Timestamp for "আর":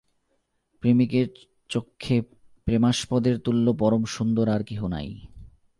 4.49-4.63